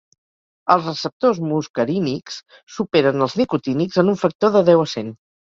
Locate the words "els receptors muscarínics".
0.75-2.39